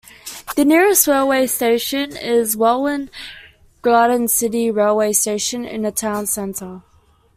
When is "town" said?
5.91-6.25